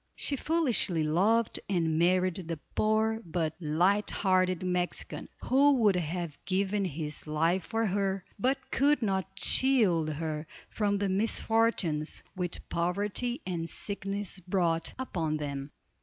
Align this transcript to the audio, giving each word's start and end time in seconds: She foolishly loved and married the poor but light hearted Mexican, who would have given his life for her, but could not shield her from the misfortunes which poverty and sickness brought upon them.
She 0.15 0.35
foolishly 0.35 1.03
loved 1.03 1.59
and 1.69 1.99
married 1.99 2.47
the 2.47 2.57
poor 2.73 3.21
but 3.23 3.53
light 3.59 4.09
hearted 4.09 4.63
Mexican, 4.63 5.29
who 5.43 5.73
would 5.73 5.95
have 5.95 6.43
given 6.45 6.83
his 6.83 7.27
life 7.27 7.65
for 7.65 7.85
her, 7.85 8.25
but 8.39 8.57
could 8.71 9.03
not 9.03 9.27
shield 9.35 10.09
her 10.09 10.47
from 10.71 10.97
the 10.97 11.07
misfortunes 11.09 12.23
which 12.33 12.67
poverty 12.67 13.41
and 13.45 13.69
sickness 13.69 14.39
brought 14.39 14.91
upon 14.97 15.37
them. 15.37 15.69